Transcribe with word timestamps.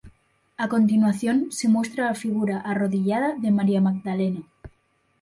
A 0.57 0.67
continuación 0.67 1.51
se 1.51 1.69
muestra 1.69 2.07
la 2.07 2.15
figura 2.15 2.59
arrodillada 2.59 3.35
de 3.35 3.51
María 3.51 3.81
Magdalena. 3.81 4.41